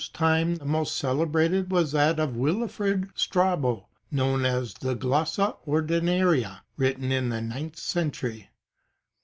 [0.01, 4.95] In the Lombard's time the most celebrated was that of Walafrid Strabo, known as the
[4.95, 8.49] Glossa ordinaria, written in the ninth century.